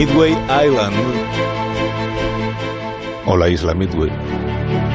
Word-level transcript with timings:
Midway 0.00 0.32
Island, 0.32 0.96
o 3.26 3.36
la 3.36 3.50
isla 3.50 3.74
Midway, 3.74 4.10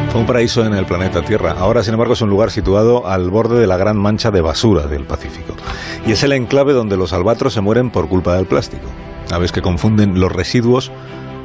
fue 0.10 0.22
un 0.22 0.26
paraíso 0.26 0.66
en 0.66 0.74
el 0.74 0.88
planeta 0.88 1.22
Tierra. 1.22 1.56
Ahora, 1.60 1.84
sin 1.84 1.94
embargo, 1.94 2.14
es 2.14 2.22
un 2.24 2.32
lugar 2.32 2.50
situado 2.50 3.06
al 3.06 3.30
borde 3.30 3.60
de 3.60 3.68
la 3.68 3.78
gran 3.78 3.98
mancha 3.98 4.32
de 4.32 4.42
basura 4.42 4.88
del 4.88 5.04
Pacífico. 5.04 5.54
Y 6.08 6.14
es 6.14 6.24
el 6.24 6.32
enclave 6.32 6.74
donde 6.74 6.98
los 6.98 7.14
albatros 7.14 7.54
se 7.54 7.62
mueren 7.62 7.92
por 7.92 8.10
culpa 8.10 8.36
del 8.36 8.48
plástico. 8.48 8.88
Aves 9.30 9.52
que 9.52 9.62
confunden 9.62 10.20
los 10.20 10.32
residuos 10.32 10.92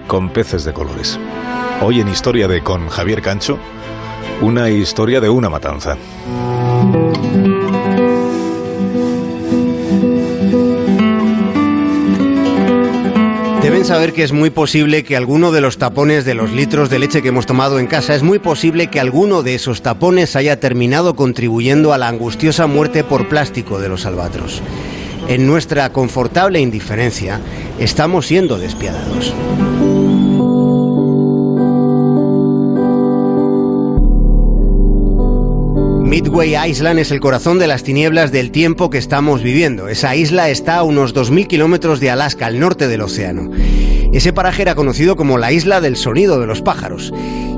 con 0.06 0.30
peces 0.30 0.64
de 0.64 0.72
colores. 0.72 1.20
Hoy 1.82 2.00
en 2.00 2.08
Historia 2.08 2.48
de 2.48 2.62
con 2.62 2.88
Javier 2.88 3.20
Cancho, 3.20 3.58
una 4.40 4.70
historia 4.70 5.20
de 5.20 5.29
una 5.29 5.50
matanza. 5.50 5.98
Saber 13.90 14.12
que 14.12 14.22
es 14.22 14.30
muy 14.30 14.50
posible 14.50 15.03
que 15.03 15.17
alguno 15.17 15.50
de 15.50 15.61
los 15.61 15.76
tapones 15.76 16.25
de 16.25 16.35
los 16.35 16.53
litros 16.53 16.90
de 16.90 17.00
leche 17.00 17.22
que 17.22 17.30
hemos 17.30 17.46
tomado 17.46 17.80
en 17.80 17.89
casa, 17.89 18.14
es 18.14 18.22
muy 18.22 18.39
posible 18.39 18.86
que 18.86 19.00
alguno 19.00 19.43
de 19.43 19.57
esos 19.57 19.82
tapones 19.82 20.36
haya 20.36 20.61
terminado 20.61 21.16
contribuyendo 21.16 21.93
a 21.93 21.99
la 21.99 22.07
angustiosa 22.07 22.68
muerte 22.68 23.03
por 23.03 23.29
plástico 23.29 23.80
de 23.80 23.89
los 23.89 24.07
albatros. 24.07 24.63
En 25.26 25.44
nuestra 25.49 25.93
confortable 25.93 26.61
indiferencia, 26.61 27.40
estamos 27.80 28.29
siendo 28.29 28.58
despiadados. 28.58 29.35
Midway 36.11 36.55
Island 36.70 36.98
es 36.98 37.11
el 37.12 37.19
corazón 37.19 37.58
de 37.58 37.66
las 37.66 37.83
tinieblas 37.83 38.30
del 38.30 38.50
tiempo 38.50 38.91
que 38.91 38.98
estamos 38.98 39.42
viviendo. 39.42 39.88
Esa 39.88 40.14
isla 40.14 40.48
está 40.48 40.77
a 40.77 40.83
unos 40.83 41.14
2.000 41.14 41.46
kilómetros 41.46 41.98
de 41.98 42.11
Alaska, 42.11 42.46
al 42.46 42.58
norte 42.61 42.88
del 42.88 43.00
océano. 43.00 43.50
Ese 44.12 44.33
paraje 44.33 44.62
era 44.62 44.75
conocido 44.75 45.16
como 45.16 45.39
la 45.39 45.53
isla 45.53 45.80
del 45.80 45.97
sonido 45.97 46.41
de 46.41 46.47
los 46.47 46.62
pájaros. 46.62 47.12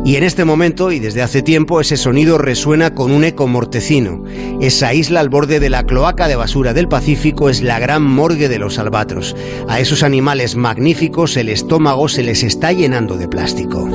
Y 0.04 0.16
en 0.16 0.24
este 0.24 0.44
momento, 0.44 0.90
y 0.90 0.98
desde 0.98 1.22
hace 1.22 1.42
tiempo, 1.42 1.80
ese 1.80 1.96
sonido 1.96 2.36
resuena 2.36 2.94
con 2.94 3.12
un 3.12 3.24
eco 3.24 3.46
mortecino. 3.46 4.24
Esa 4.60 4.92
isla 4.94 5.20
al 5.20 5.28
borde 5.28 5.60
de 5.60 5.70
la 5.70 5.84
cloaca 5.84 6.28
de 6.28 6.36
basura 6.36 6.74
del 6.74 6.88
Pacífico 6.88 7.48
es 7.48 7.62
la 7.62 7.78
gran 7.78 8.02
morgue 8.02 8.48
de 8.48 8.58
los 8.58 8.78
albatros. 8.78 9.36
A 9.68 9.80
esos 9.80 10.02
animales 10.02 10.56
magníficos 10.56 11.36
el 11.36 11.48
estómago 11.48 12.08
se 12.08 12.22
les 12.22 12.42
está 12.42 12.72
llenando 12.72 13.16
de 13.16 13.28
plástico. 13.28 13.88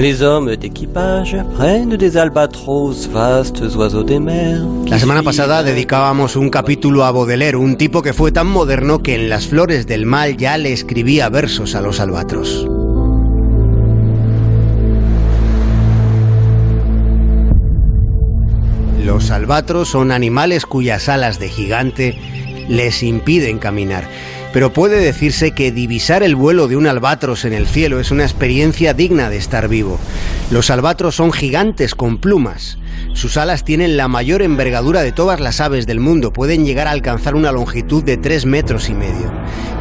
Les 0.00 0.22
hommes 0.22 0.56
d'équipage 0.56 1.36
prennent 1.56 1.94
des 1.94 2.16
albatros, 2.16 3.06
vastes 3.12 3.60
oiseaux 3.76 4.02
des 4.02 4.18
mers. 4.18 4.62
La 4.86 4.98
semana 4.98 5.22
pasada 5.22 5.62
dedicábamos 5.62 6.36
un 6.36 6.48
capítulo 6.48 7.04
a 7.04 7.10
Baudelaire, 7.10 7.58
un 7.58 7.76
tipo 7.76 8.00
que 8.00 8.14
fue 8.14 8.32
tan 8.32 8.46
moderno 8.46 9.02
que 9.02 9.14
en 9.14 9.28
Las 9.28 9.46
Flores 9.46 9.86
del 9.86 10.06
Mal 10.06 10.38
ya 10.38 10.56
le 10.56 10.72
escribía 10.72 11.28
versos 11.28 11.74
a 11.74 11.82
los 11.82 12.00
albatros. 12.00 12.66
Los 19.04 19.30
albatros 19.30 19.90
son 19.90 20.12
animales 20.12 20.64
cuyas 20.64 21.10
alas 21.10 21.38
de 21.38 21.50
gigante 21.50 22.18
les 22.70 23.02
impiden 23.02 23.58
caminar. 23.58 24.08
Pero 24.52 24.72
puede 24.72 24.98
decirse 24.98 25.52
que 25.52 25.70
divisar 25.70 26.24
el 26.24 26.34
vuelo 26.34 26.66
de 26.66 26.76
un 26.76 26.88
albatros 26.88 27.44
en 27.44 27.52
el 27.52 27.68
cielo 27.68 28.00
es 28.00 28.10
una 28.10 28.24
experiencia 28.24 28.94
digna 28.94 29.30
de 29.30 29.36
estar 29.36 29.68
vivo. 29.68 29.98
Los 30.50 30.70
albatros 30.70 31.14
son 31.14 31.32
gigantes 31.32 31.94
con 31.94 32.18
plumas. 32.18 32.76
Sus 33.12 33.36
alas 33.36 33.64
tienen 33.64 33.96
la 33.96 34.08
mayor 34.08 34.42
envergadura 34.42 35.02
de 35.02 35.12
todas 35.12 35.38
las 35.38 35.60
aves 35.60 35.86
del 35.86 36.00
mundo, 36.00 36.32
pueden 36.32 36.64
llegar 36.64 36.88
a 36.88 36.92
alcanzar 36.92 37.36
una 37.36 37.52
longitud 37.52 38.02
de 38.02 38.16
3 38.16 38.46
metros 38.46 38.88
y 38.88 38.94
medio. 38.94 39.32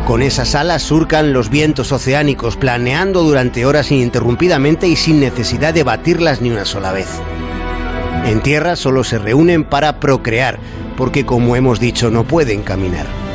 Con 0.05 0.21
esas 0.21 0.53
alas 0.53 0.83
surcan 0.83 1.33
los 1.33 1.49
vientos 1.49 1.91
oceánicos, 1.91 2.55
planeando 2.55 3.23
durante 3.23 3.65
horas 3.65 3.91
ininterrumpidamente 3.91 4.87
y 4.87 4.95
sin 4.95 5.19
necesidad 5.19 5.73
de 5.73 5.83
batirlas 5.83 6.41
ni 6.41 6.51
una 6.51 6.65
sola 6.65 6.91
vez. 6.91 7.07
En 8.25 8.41
tierra 8.41 8.75
solo 8.75 9.03
se 9.03 9.17
reúnen 9.17 9.63
para 9.63 9.99
procrear, 9.99 10.59
porque 10.95 11.25
como 11.25 11.55
hemos 11.55 11.79
dicho 11.79 12.11
no 12.11 12.23
pueden 12.23 12.61
caminar. 12.61 13.28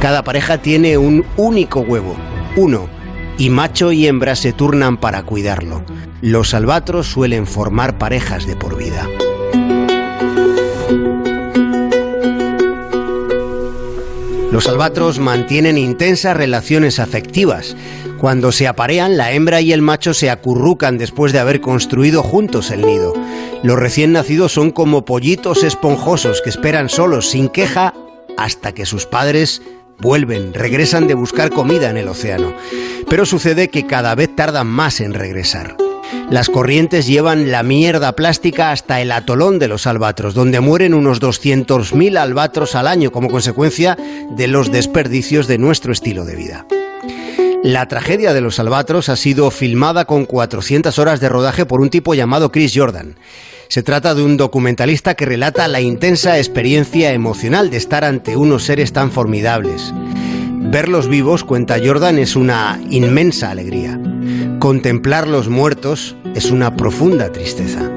Cada 0.00 0.24
pareja 0.24 0.56
tiene 0.56 0.96
un 0.96 1.26
único 1.36 1.80
huevo, 1.80 2.16
uno, 2.56 2.88
y 3.36 3.50
macho 3.50 3.92
y 3.92 4.06
hembra 4.06 4.34
se 4.34 4.54
turnan 4.54 4.96
para 4.96 5.24
cuidarlo. 5.24 5.84
Los 6.22 6.54
albatros 6.54 7.06
suelen 7.06 7.46
formar 7.46 7.98
parejas 7.98 8.46
de 8.46 8.56
por 8.56 8.78
vida. 8.78 9.06
Los 14.50 14.68
albatros 14.68 15.18
mantienen 15.18 15.76
intensas 15.76 16.34
relaciones 16.34 16.98
afectivas. 16.98 17.76
Cuando 18.18 18.52
se 18.52 18.68
aparean, 18.68 19.18
la 19.18 19.32
hembra 19.32 19.60
y 19.60 19.72
el 19.72 19.82
macho 19.82 20.14
se 20.14 20.30
acurrucan 20.30 20.96
después 20.96 21.34
de 21.34 21.40
haber 21.40 21.60
construido 21.60 22.22
juntos 22.22 22.70
el 22.70 22.86
nido. 22.86 23.12
Los 23.62 23.78
recién 23.78 24.12
nacidos 24.12 24.52
son 24.52 24.70
como 24.70 25.04
pollitos 25.04 25.62
esponjosos 25.62 26.40
que 26.40 26.48
esperan 26.48 26.88
solos, 26.88 27.28
sin 27.28 27.50
queja, 27.50 27.92
hasta 28.38 28.72
que 28.72 28.86
sus 28.86 29.04
padres 29.04 29.60
vuelven, 30.00 30.54
regresan 30.54 31.06
de 31.06 31.14
buscar 31.14 31.50
comida 31.50 31.90
en 31.90 31.96
el 31.96 32.08
océano. 32.08 32.54
Pero 33.08 33.26
sucede 33.26 33.68
que 33.68 33.86
cada 33.86 34.14
vez 34.14 34.34
tardan 34.34 34.66
más 34.66 35.00
en 35.00 35.14
regresar. 35.14 35.76
Las 36.30 36.48
corrientes 36.48 37.06
llevan 37.06 37.50
la 37.50 37.62
mierda 37.62 38.14
plástica 38.14 38.70
hasta 38.70 39.00
el 39.00 39.10
atolón 39.12 39.58
de 39.58 39.68
los 39.68 39.86
albatros, 39.86 40.34
donde 40.34 40.60
mueren 40.60 40.94
unos 40.94 41.20
200.000 41.20 42.16
albatros 42.16 42.74
al 42.74 42.86
año 42.86 43.10
como 43.10 43.28
consecuencia 43.28 43.96
de 44.30 44.46
los 44.46 44.70
desperdicios 44.70 45.48
de 45.48 45.58
nuestro 45.58 45.92
estilo 45.92 46.24
de 46.24 46.36
vida. 46.36 46.66
La 47.62 47.88
tragedia 47.88 48.32
de 48.32 48.40
los 48.40 48.58
albatros 48.58 49.08
ha 49.08 49.16
sido 49.16 49.50
filmada 49.50 50.04
con 50.04 50.24
400 50.24 50.98
horas 50.98 51.20
de 51.20 51.28
rodaje 51.28 51.66
por 51.66 51.80
un 51.80 51.90
tipo 51.90 52.14
llamado 52.14 52.50
Chris 52.50 52.72
Jordan. 52.74 53.16
Se 53.70 53.84
trata 53.84 54.16
de 54.16 54.24
un 54.24 54.36
documentalista 54.36 55.14
que 55.14 55.26
relata 55.26 55.68
la 55.68 55.80
intensa 55.80 56.38
experiencia 56.38 57.12
emocional 57.12 57.70
de 57.70 57.76
estar 57.76 58.04
ante 58.04 58.36
unos 58.36 58.64
seres 58.64 58.92
tan 58.92 59.12
formidables. 59.12 59.94
Verlos 60.56 61.06
vivos, 61.06 61.44
cuenta 61.44 61.76
Jordan, 61.80 62.18
es 62.18 62.34
una 62.34 62.80
inmensa 62.90 63.52
alegría. 63.52 63.96
Contemplarlos 64.58 65.48
muertos 65.48 66.16
es 66.34 66.50
una 66.50 66.74
profunda 66.74 67.30
tristeza. 67.30 67.88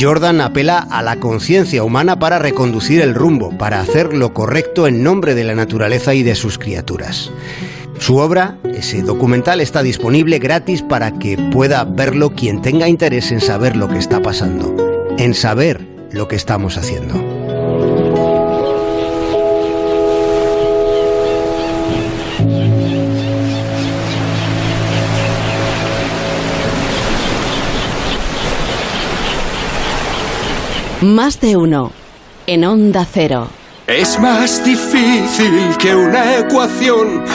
Jordan 0.00 0.40
apela 0.40 0.78
a 0.78 1.02
la 1.02 1.16
conciencia 1.16 1.84
humana 1.84 2.18
para 2.18 2.38
reconducir 2.38 3.02
el 3.02 3.14
rumbo, 3.14 3.50
para 3.58 3.82
hacer 3.82 4.14
lo 4.14 4.32
correcto 4.32 4.86
en 4.86 5.02
nombre 5.02 5.34
de 5.34 5.44
la 5.44 5.54
naturaleza 5.54 6.14
y 6.14 6.22
de 6.22 6.34
sus 6.34 6.56
criaturas. 6.56 7.30
Su 7.98 8.16
obra, 8.16 8.56
ese 8.64 9.02
documental, 9.02 9.60
está 9.60 9.82
disponible 9.82 10.38
gratis 10.38 10.82
para 10.82 11.12
que 11.12 11.36
pueda 11.52 11.84
verlo 11.84 12.30
quien 12.30 12.62
tenga 12.62 12.88
interés 12.88 13.32
en 13.32 13.40
saber 13.40 13.76
lo 13.76 13.88
que 13.88 13.98
está 13.98 14.20
pasando, 14.20 14.85
en 15.18 15.34
saber 15.34 15.86
lo 16.12 16.28
que 16.28 16.36
estamos 16.36 16.76
haciendo. 16.76 17.14
Más 31.00 31.40
de 31.40 31.56
uno. 31.56 31.92
En 32.46 32.64
Onda 32.64 33.06
Cero. 33.10 33.48
Es 33.86 34.18
más 34.18 34.64
difícil 34.64 35.76
que 35.78 35.94
una 35.94 36.38
ecuación 36.38 37.22